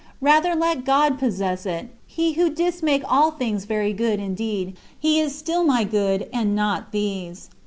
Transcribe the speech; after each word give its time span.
Rather 0.19 0.55
let 0.55 0.83
God 0.83 1.19
possess 1.19 1.63
it, 1.67 1.89
he 2.07 2.33
who 2.33 2.49
didst 2.49 2.81
make 2.81 3.03
all 3.07 3.29
these 3.29 3.37
things 3.37 3.65
very 3.65 3.93
good 3.93 4.19
indeed. 4.19 4.75
He 4.99 5.19
is 5.19 5.35
still 5.37 5.63
my 5.63 5.83
good, 5.83 6.27
and 6.33 6.55
not 6.55 6.91
these. 6.91 7.51